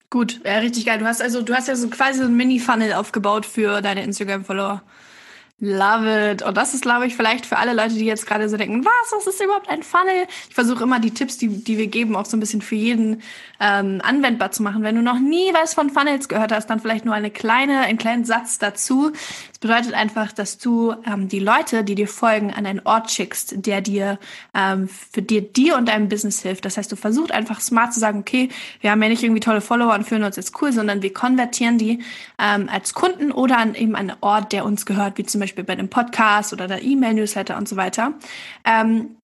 [0.10, 1.00] Gut, ja, richtig geil.
[1.00, 4.82] Du hast also, du hast ja so quasi so ein Mini-Funnel aufgebaut für deine Instagram-Follower.
[5.62, 6.42] Love it.
[6.42, 9.12] Und das ist, glaube ich, vielleicht für alle Leute, die jetzt gerade so denken, was,
[9.14, 10.28] was ist überhaupt ein Funnel?
[10.50, 13.22] Ich versuche immer die Tipps, die, die wir geben, auch so ein bisschen für jeden
[13.62, 14.84] ähm, anwendbar zu machen.
[14.84, 17.98] Wenn du noch nie was von Funnels gehört hast, dann vielleicht nur eine kleine, einen
[17.98, 19.14] kleinen Satz dazu.
[19.48, 23.66] Das bedeutet einfach, dass du ähm, die Leute, die dir folgen, an einen Ort schickst,
[23.66, 24.20] der dir
[24.54, 26.66] ähm, für dir, dir und deinem Business hilft.
[26.66, 28.50] Das heißt, du versuchst einfach smart zu sagen, okay,
[28.82, 31.78] wir haben ja nicht irgendwie tolle Follower und fühlen uns jetzt cool, sondern wir konvertieren
[31.78, 32.04] die
[32.38, 35.74] ähm, als Kunden oder an eben einen Ort, der uns gehört, wie zum Beispiel bei
[35.74, 38.14] einem Podcast oder der E-Mail-Newsletter und so weiter.
[38.64, 39.18] Ähm,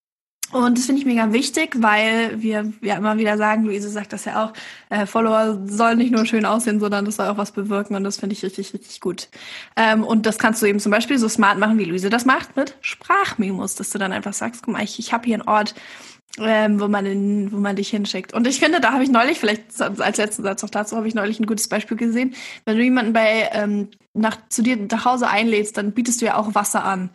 [0.52, 4.26] und das finde ich mega wichtig, weil wir ja immer wieder sagen, Luise sagt das
[4.26, 4.54] ja auch,
[4.90, 8.18] äh, Follower sollen nicht nur schön aussehen, sondern das soll auch was bewirken und das
[8.18, 9.30] finde ich richtig, richtig gut.
[9.78, 12.58] Ähm, und das kannst du eben zum Beispiel so smart machen, wie Luise das macht,
[12.58, 15.74] mit Sprachmemos, dass du dann einfach sagst, guck mal, ich, ich habe hier einen Ort,
[16.38, 18.34] ähm, wo man in, wo man dich hinschickt.
[18.34, 21.16] Und ich finde, da habe ich neulich, vielleicht als letzten Satz noch dazu, habe ich
[21.16, 22.36] neulich ein gutes Beispiel gesehen.
[22.66, 26.36] Wenn du jemanden bei ähm, nach zu dir nach Hause einlädst, dann bietest du ja
[26.36, 27.10] auch Wasser an.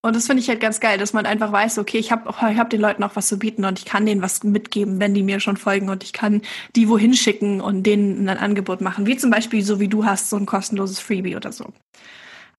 [0.00, 2.58] Und das finde ich halt ganz geil, dass man einfach weiß, okay, ich habe ich
[2.58, 5.24] hab den Leuten auch was zu bieten und ich kann denen was mitgeben, wenn die
[5.24, 6.42] mir schon folgen und ich kann
[6.76, 9.06] die wohin schicken und denen ein Angebot machen.
[9.06, 11.72] Wie zum Beispiel, so wie du hast, so ein kostenloses Freebie oder so.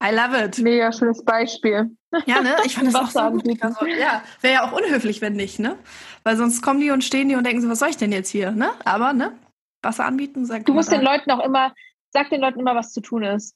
[0.03, 0.57] I love it.
[0.59, 1.89] Mega schönes Beispiel.
[2.25, 2.55] Ja, ne?
[2.65, 3.45] Ich fand das auch so gut.
[3.61, 5.75] Also, ja, wäre ja auch unhöflich, wenn nicht, ne?
[6.23, 8.29] Weil sonst kommen die und stehen die und denken so, was soll ich denn jetzt
[8.29, 8.71] hier, ne?
[8.85, 9.33] Aber, ne?
[9.81, 11.73] Wasser anbieten, sag Du musst den Leuten auch immer,
[12.11, 13.55] sag den Leuten immer, was zu tun ist.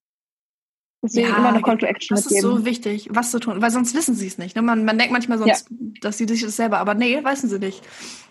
[1.03, 2.49] Deswegen ja, immer eine Call to Action Das mitgeben.
[2.49, 4.55] ist so wichtig, was zu tun, weil sonst wissen sie es nicht.
[4.55, 4.61] Ne?
[4.61, 5.77] Man, man denkt manchmal sonst, ja.
[5.99, 7.81] dass sie sich das selber, aber nee, wissen sie nicht.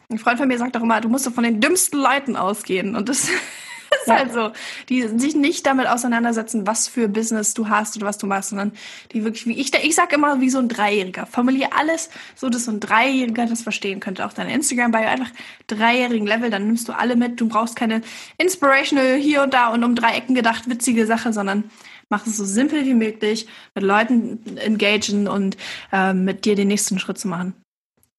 [0.09, 2.97] Ein Freund von mir sagt auch immer, du musst doch von den dümmsten Leuten ausgehen.
[2.97, 4.17] Und das ist ja.
[4.17, 4.53] halt so.
[4.89, 8.73] Die sich nicht damit auseinandersetzen, was für Business du hast oder was du machst, sondern
[9.13, 11.27] die wirklich, wie ich, ich sag immer, wie so ein Dreijähriger.
[11.27, 14.25] Formulier alles so, dass so ein Dreijähriger das verstehen könnte.
[14.25, 15.31] Auch deine Instagram-Bio einfach
[15.67, 17.39] dreijährigen Level, dann nimmst du alle mit.
[17.39, 18.01] Du brauchst keine
[18.39, 21.65] inspirational hier und da und um drei Ecken gedacht witzige Sache, sondern
[22.13, 25.57] mach es so simpel wie möglich, mit Leuten engagen und
[25.93, 27.55] äh, mit dir den nächsten Schritt zu machen.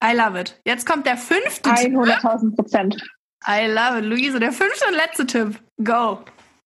[0.03, 0.59] I love it.
[0.65, 2.95] Jetzt kommt der fünfte 100.000 Prozent.
[3.47, 4.05] I love it.
[4.05, 5.59] Luise, der fünfte und letzte Tipp.
[5.83, 6.19] Go.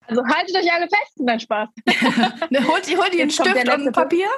[0.08, 1.68] Also haltet euch alle fest, mein Spaß.
[2.50, 4.30] ne, holt, holt ihr einen Stift und ein Papier?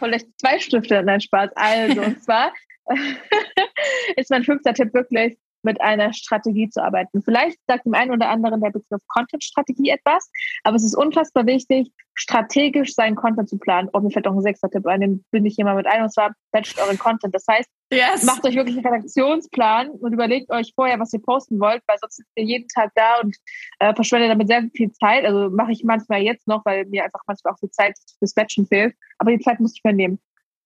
[0.00, 1.50] Holt euch zwei Stifte, nein, Spaß.
[1.54, 2.52] Also, und zwar
[4.16, 7.22] ist mein fünfter Tipp wirklich, mit einer Strategie zu arbeiten.
[7.22, 10.30] Vielleicht sagt dem einen oder anderen der Begriff Content-Strategie etwas,
[10.62, 13.88] aber es ist unfassbar wichtig, strategisch seinen Content zu planen.
[13.92, 16.02] Oh, mir fällt auch ein sechster Tipp ein, den bin ich hier mal mit ein,
[16.02, 17.34] und zwar batcht euren Content.
[17.34, 18.24] Das heißt, yes.
[18.24, 22.16] macht euch wirklich einen Redaktionsplan und überlegt euch vorher, was ihr posten wollt, weil sonst
[22.16, 23.36] sitzt ihr jeden Tag da und
[23.80, 25.24] äh, verschwendet damit sehr viel Zeit.
[25.24, 28.66] Also mache ich manchmal jetzt noch, weil mir einfach manchmal auch die Zeit fürs Batchen
[28.66, 28.94] fehlt.
[29.18, 30.20] Aber die Zeit muss ich mir nehmen.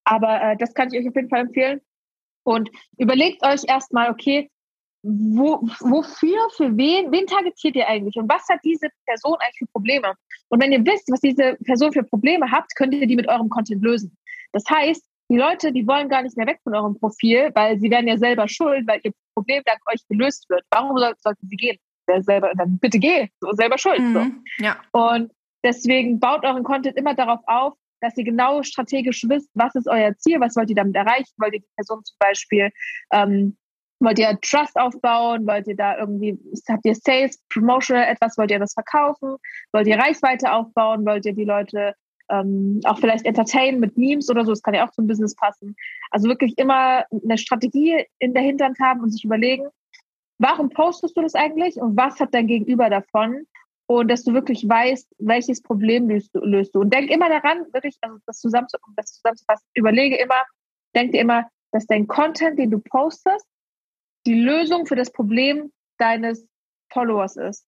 [0.04, 1.80] Aber äh, das kann ich euch auf jeden Fall empfehlen.
[2.44, 4.50] Und überlegt euch erstmal, okay,
[5.02, 9.66] wo, wofür, für wen, wen targetiert ihr eigentlich und was hat diese Person eigentlich für
[9.66, 10.14] Probleme?
[10.48, 13.48] Und wenn ihr wisst, was diese Person für Probleme habt, könnt ihr die mit eurem
[13.48, 14.16] Content lösen.
[14.52, 17.90] Das heißt, die Leute, die wollen gar nicht mehr weg von eurem Profil, weil sie
[17.90, 20.62] werden ja selber schuld, weil ihr Problem dank euch gelöst wird.
[20.70, 21.76] Warum sollten sie gehen?
[22.06, 24.00] Wer selber, dann bitte geh, so selber schuld.
[24.00, 24.64] Mhm, so.
[24.64, 24.76] Ja.
[24.92, 25.30] Und
[25.62, 30.16] deswegen baut euren Content immer darauf auf, dass ihr genau strategisch wisst, was ist euer
[30.16, 32.70] Ziel, was wollt ihr damit erreichen, wollt ihr die Person zum Beispiel
[33.12, 33.56] ähm,
[34.00, 35.46] Wollt ihr Trust aufbauen?
[35.46, 38.38] Wollt ihr da irgendwie, habt ihr Sales, Promotional etwas?
[38.38, 39.36] Wollt ihr das verkaufen?
[39.72, 41.04] Wollt ihr Reichweite aufbauen?
[41.04, 41.94] Wollt ihr die Leute
[42.30, 44.52] ähm, auch vielleicht entertainen mit Memes oder so?
[44.52, 45.74] Das kann ja auch zum Business passen.
[46.10, 49.66] Also wirklich immer eine Strategie in der Hinterhand haben und sich überlegen,
[50.38, 53.46] warum postest du das eigentlich und was hat dein Gegenüber davon?
[53.90, 56.40] und dass du wirklich weißt, welches Problem löst du.
[56.40, 56.80] Löst du.
[56.80, 60.44] Und denk immer daran, wirklich, also das, zusammenzufassen, das zusammenzufassen, überlege immer,
[60.94, 63.46] denk dir immer, dass dein Content, den du postest,
[64.26, 66.46] die Lösung für das Problem deines
[66.92, 67.66] Followers ist.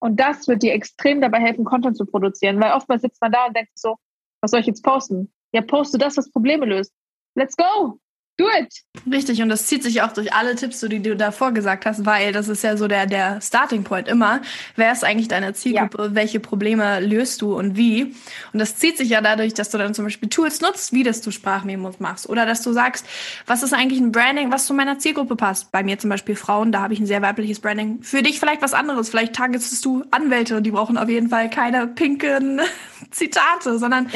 [0.00, 3.46] Und das wird dir extrem dabei helfen, Content zu produzieren, weil oftmals sitzt man da
[3.46, 3.96] und denkt so,
[4.40, 5.32] was soll ich jetzt posten?
[5.52, 6.92] Ja, poste das, was Probleme löst.
[7.34, 7.98] Let's go!
[8.46, 8.82] It!
[9.10, 12.32] Richtig, und das zieht sich auch durch alle Tipps, die du davor gesagt hast, weil
[12.32, 14.40] das ist ja so der, der Starting Point immer.
[14.76, 16.02] Wer ist eigentlich deine Zielgruppe?
[16.04, 16.14] Ja.
[16.14, 18.14] Welche Probleme löst du und wie?
[18.52, 21.22] Und das zieht sich ja dadurch, dass du dann zum Beispiel Tools nutzt, wie das
[21.22, 22.28] du Sprachmemos machst.
[22.28, 23.06] Oder dass du sagst,
[23.46, 25.70] was ist eigentlich ein Branding, was zu meiner Zielgruppe passt?
[25.72, 28.02] Bei mir zum Beispiel Frauen, da habe ich ein sehr weibliches Branding.
[28.02, 29.08] Für dich vielleicht was anderes.
[29.08, 32.60] Vielleicht targetest du Anwälte und die brauchen auf jeden Fall keine pinken
[33.10, 34.08] Zitate, sondern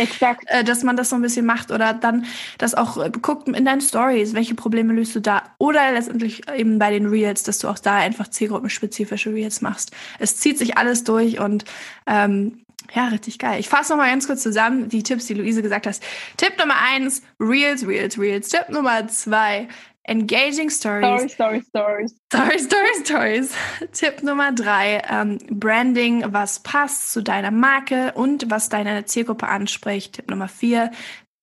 [0.47, 2.27] äh, dass man das so ein bisschen macht oder dann
[2.59, 3.81] das auch äh, guckt in deinen
[4.15, 7.79] Stories, welche Probleme löst du da oder letztendlich eben bei den Reels, dass du auch
[7.79, 9.91] da einfach zielgruppenspezifische Reels machst.
[10.19, 11.65] Es zieht sich alles durch und
[12.07, 13.59] ähm, ja, richtig geil.
[13.59, 15.99] Ich fasse noch mal ganz kurz zusammen die Tipps, die Luise gesagt hat.
[16.37, 18.51] Tipp Nummer eins, Reels, Reels, Reels.
[18.51, 19.67] Tipp Nummer zwei,
[20.05, 21.33] Engaging Stories.
[21.33, 22.15] Story, Story, Stories.
[22.33, 23.55] Story, Story, Stories.
[23.93, 30.17] Tipp Nummer drei, ähm, Branding, was passt zu deiner Marke und was deine Zielgruppe anspricht.
[30.17, 30.91] Tipp Nummer vier,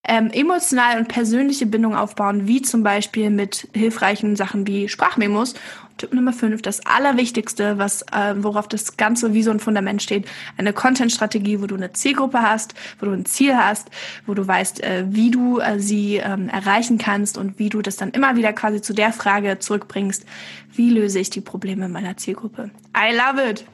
[0.04, 5.54] ähm, emotional und persönliche Bindung aufbauen, wie zum Beispiel mit hilfreichen Sachen wie Sprachmemos.
[5.98, 10.26] Tipp Nummer 5, das Allerwichtigste, was, äh, worauf das Ganze wie so ein Fundament steht,
[10.58, 13.92] eine Content-Strategie, wo du eine Zielgruppe hast, wo du ein Ziel hast,
[14.26, 17.98] wo du weißt, äh, wie du äh, sie ähm, erreichen kannst und wie du das
[17.98, 20.26] dann immer wieder quasi zu der Frage zurückbringst,
[20.74, 22.72] wie löse ich die Probleme meiner Zielgruppe.
[22.98, 23.66] I love it!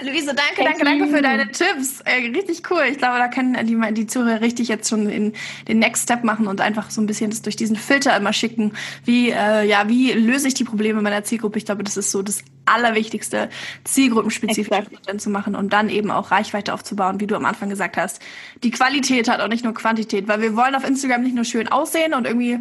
[0.00, 2.00] Luise, danke, danke, danke für deine Tipps.
[2.00, 2.84] Äh, richtig cool.
[2.90, 5.34] Ich glaube, da können die, die Zuhörer richtig jetzt schon in
[5.68, 8.72] den Next Step machen und einfach so ein bisschen das durch diesen Filter immer schicken.
[9.04, 11.58] Wie, äh, ja, wie löse ich die Probleme meiner Zielgruppe?
[11.58, 13.50] Ich glaube, das ist so das Allerwichtigste,
[13.84, 17.98] zielgruppenspezifisch Content zu machen und dann eben auch Reichweite aufzubauen, wie du am Anfang gesagt
[17.98, 18.22] hast.
[18.62, 21.68] Die Qualität hat auch nicht nur Quantität, weil wir wollen auf Instagram nicht nur schön
[21.68, 22.60] aussehen und irgendwie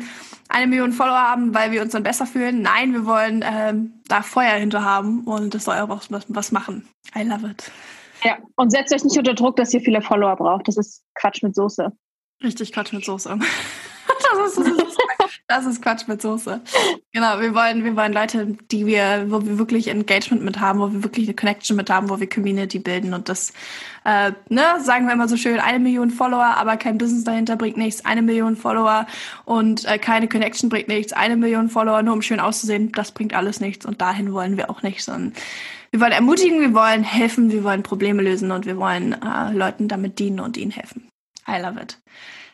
[0.50, 2.62] eine Million Follower haben, weil wir uns dann besser fühlen.
[2.62, 6.88] Nein, wir wollen ähm, da Feuer hinter haben und das soll auch was, was machen.
[7.16, 7.72] I love it.
[8.24, 10.68] Ja, und setzt euch nicht unter Druck, dass ihr viele Follower braucht.
[10.68, 11.92] Das ist Quatsch mit Soße.
[12.44, 13.30] Richtig Quatsch mit Soße.
[13.38, 14.91] das, ist, das, ist,
[15.52, 16.62] das ist Quatsch mit Soße.
[17.12, 20.92] Genau, wir wollen, wir wollen Leute, die wir, wo wir wirklich Engagement mit haben, wo
[20.92, 23.52] wir wirklich eine Connection mit haben, wo wir Community bilden und das,
[24.06, 27.76] äh, ne, sagen wir immer so schön, eine Million Follower, aber kein Business dahinter bringt
[27.76, 29.08] nichts, eine Million Follower
[29.44, 33.34] und äh, keine Connection bringt nichts, eine Million Follower nur um schön auszusehen, das bringt
[33.34, 35.34] alles nichts und dahin wollen wir auch nicht, sondern
[35.92, 39.90] wir wollen ermutigen, wir wollen helfen, wir wollen Probleme lösen und wir wollen äh, Leuten
[39.90, 41.11] damit dienen und ihnen helfen.
[41.52, 41.98] I love it.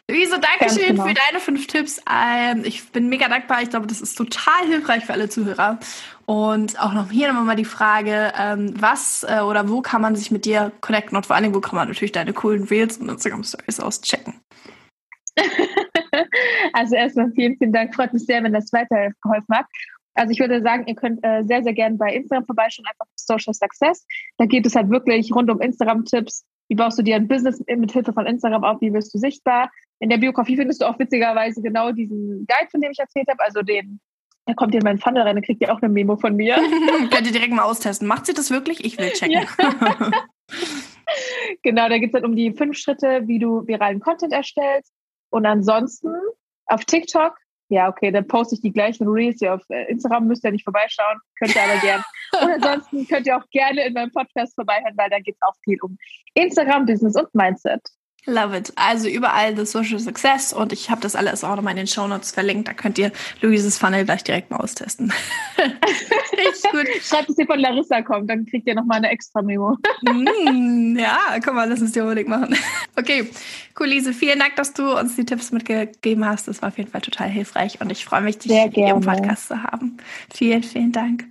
[0.09, 1.05] Luise, danke schön genau.
[1.05, 2.01] für deine fünf Tipps.
[2.09, 3.61] Ähm, ich bin mega dankbar.
[3.61, 5.79] Ich glaube, das ist total hilfreich für alle Zuhörer.
[6.25, 10.31] Und auch noch hier nochmal die Frage, ähm, was äh, oder wo kann man sich
[10.31, 13.09] mit dir connecten und vor allen Dingen, wo kann man natürlich deine coolen Reels und
[13.09, 14.35] Instagram Stories auschecken?
[16.73, 17.93] also erstmal vielen, vielen Dank.
[17.93, 19.65] Freut mich sehr, wenn das weitergeholfen hat.
[20.13, 23.53] Also ich würde sagen, ihr könnt äh, sehr, sehr gerne bei Instagram vorbeischauen, einfach Social
[23.53, 24.05] Success.
[24.37, 26.45] Da geht es halt wirklich rund um Instagram-Tipps.
[26.69, 28.81] Wie baust du dir ein Business mit Hilfe von Instagram auf?
[28.81, 29.71] Wie wirst du sichtbar?
[29.99, 33.43] In der Biografie findest du auch witzigerweise genau diesen Guide, von dem ich erzählt habe,
[33.43, 33.99] also den
[34.47, 36.55] da kommt ihr in meinen Funnel rein, dann kriegt ihr auch eine Memo von mir.
[37.11, 38.07] Könnt ihr direkt mal austesten.
[38.07, 38.83] Macht sie das wirklich?
[38.85, 39.41] Ich will checken.
[39.41, 39.45] Ja.
[41.63, 44.93] genau, da geht es halt um die fünf Schritte, wie du viralen Content erstellst.
[45.31, 46.15] Und ansonsten
[46.65, 47.37] auf TikTok,
[47.69, 50.63] ja, okay, dann poste ich die gleichen Reels hier auf äh, Instagram, müsst ihr nicht
[50.63, 52.03] vorbeischauen, könnt ihr aber gerne.
[52.41, 55.55] Und ansonsten könnt ihr auch gerne in meinem Podcast vorbeihören, weil da geht es auch
[55.63, 55.97] viel um
[56.33, 57.81] Instagram, Business und Mindset.
[58.29, 58.73] Love it.
[58.75, 62.05] Also überall The Social Success und ich habe das alles auch nochmal in den Show
[62.07, 62.67] Notes verlinkt.
[62.67, 65.13] Da könnt ihr Luises Funnel gleich direkt mal austesten.
[65.57, 66.87] Richtig gut.
[67.01, 69.77] Schreibt, dass ihr von Larissa kommt, dann kriegt ihr nochmal eine extra Memo.
[70.01, 72.53] mm, ja, komm mal, lass uns die unbedingt machen.
[72.97, 73.29] Okay,
[73.79, 74.11] cool, Lise.
[74.11, 76.49] Vielen Dank, dass du uns die Tipps mitgegeben hast.
[76.49, 79.47] Das war auf jeden Fall total hilfreich und ich freue mich, dich hier im Podcast
[79.47, 79.97] zu haben.
[80.33, 81.25] Vielen, vielen Dank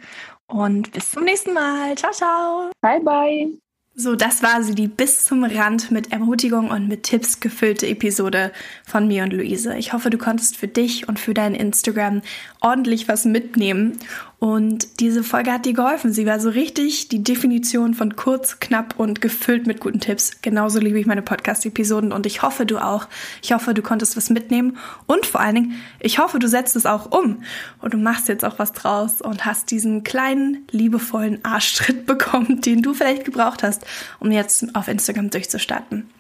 [0.46, 1.94] und bis zum nächsten Mal.
[1.96, 2.70] Ciao, ciao.
[2.80, 3.65] Bye, bye.
[3.98, 8.52] So, das war sie, die bis zum Rand mit Ermutigung und mit Tipps gefüllte Episode
[8.84, 9.74] von mir und Luise.
[9.78, 12.20] Ich hoffe, du konntest für dich und für dein Instagram
[12.60, 13.98] ordentlich was mitnehmen
[14.38, 16.12] und diese Folge hat dir geholfen.
[16.12, 20.42] Sie war so richtig die Definition von kurz, knapp und gefüllt mit guten Tipps.
[20.42, 23.08] Genauso liebe ich meine Podcast-Episoden und ich hoffe, du auch.
[23.42, 26.84] Ich hoffe, du konntest was mitnehmen und vor allen Dingen, ich hoffe, du setzt es
[26.84, 27.42] auch um
[27.80, 32.82] und du machst jetzt auch was draus und hast diesen kleinen, liebevollen Arschtritt bekommen, den
[32.82, 33.86] du vielleicht gebraucht hast,
[34.20, 36.10] um jetzt auf Instagram durchzustarten.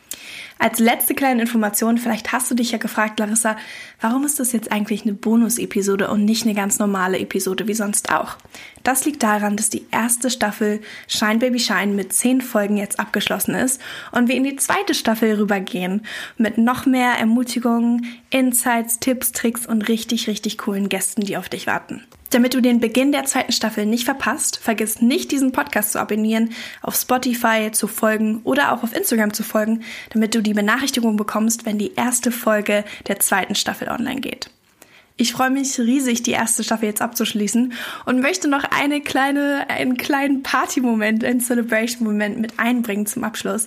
[0.58, 3.56] Als letzte kleine Information, vielleicht hast du dich ja gefragt, Larissa,
[4.00, 8.10] warum ist das jetzt eigentlich eine Bonus-Episode und nicht eine ganz normale Episode wie sonst
[8.10, 8.38] auch?
[8.82, 13.54] Das liegt daran, dass die erste Staffel Shine Baby Shine mit zehn Folgen jetzt abgeschlossen
[13.54, 16.06] ist und wir in die zweite Staffel rübergehen
[16.38, 21.66] mit noch mehr Ermutigungen, Insights, Tipps, Tricks und richtig, richtig coolen Gästen, die auf dich
[21.66, 22.02] warten.
[22.30, 26.50] Damit du den Beginn der zweiten Staffel nicht verpasst, vergiss nicht, diesen Podcast zu abonnieren,
[26.82, 31.66] auf Spotify zu folgen oder auch auf Instagram zu folgen, damit du die Benachrichtigung bekommst,
[31.66, 34.50] wenn die erste Folge der zweiten Staffel online geht.
[35.18, 37.72] Ich freue mich riesig, die erste Staffel jetzt abzuschließen
[38.04, 43.64] und möchte noch eine kleine, einen kleinen Party-Moment, einen Celebration-Moment mit einbringen zum Abschluss.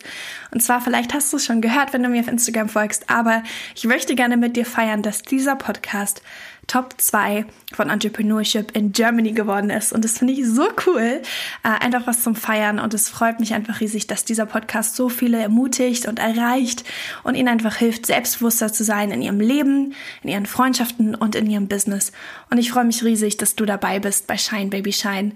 [0.51, 3.41] Und zwar, vielleicht hast du es schon gehört, wenn du mir auf Instagram folgst, aber
[3.73, 6.21] ich möchte gerne mit dir feiern, dass dieser Podcast
[6.69, 9.91] Top 2 von Entrepreneurship in Germany geworden ist.
[9.91, 11.21] Und das finde ich so cool.
[11.63, 12.79] Äh, einfach was zum Feiern.
[12.79, 16.83] Und es freut mich einfach riesig, dass dieser Podcast so viele ermutigt und erreicht
[17.23, 21.49] und ihnen einfach hilft, selbstbewusster zu sein in ihrem Leben, in ihren Freundschaften und in
[21.49, 22.11] ihrem Business.
[22.51, 25.31] Und ich freue mich riesig, dass du dabei bist bei Shine Baby Shine.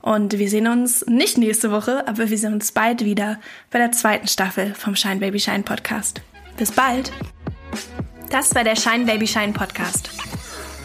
[0.00, 3.38] Und wir sehen uns nicht nächste Woche, aber wir sehen uns bald wieder
[3.70, 6.22] bei der zweiten Staffel vom Shine Baby Shine Podcast.
[6.56, 7.12] Bis bald!
[8.30, 10.10] Das war der Shine Baby Shine Podcast.